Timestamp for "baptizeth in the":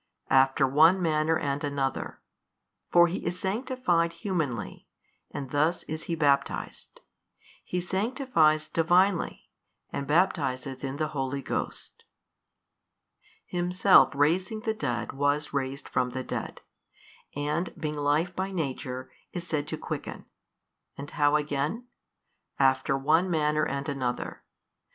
10.07-11.09